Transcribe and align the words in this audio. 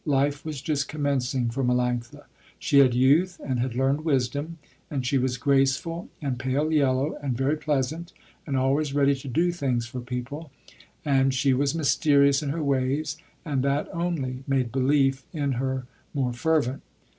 Life 0.03 0.43
was 0.43 0.63
just 0.63 0.87
commencing 0.87 1.51
for 1.51 1.63
Melanctha. 1.63 2.23
She 2.57 2.79
had 2.79 2.95
youth 2.95 3.39
and 3.45 3.59
had 3.59 3.75
learned 3.75 4.03
wisdom, 4.03 4.57
and 4.89 5.05
she 5.05 5.19
was 5.19 5.37
graceful 5.37 6.09
and 6.19 6.39
pale 6.39 6.71
yellow 6.71 7.19
and 7.21 7.37
very 7.37 7.55
pleasant, 7.55 8.11
and 8.47 8.57
always 8.57 8.95
ready 8.95 9.13
to 9.13 9.27
do 9.27 9.51
things 9.51 9.85
for 9.85 9.99
people, 10.01 10.49
and 11.05 11.35
she 11.35 11.53
was 11.53 11.75
mysterious 11.75 12.41
in 12.41 12.49
her 12.49 12.63
ways 12.63 13.17
and 13.45 13.61
that 13.63 13.93
only 13.93 14.43
made 14.47 14.71
belief 14.71 15.23
in 15.33 15.51
her 15.51 15.85
more 16.15 16.33
fervent. 16.33 16.81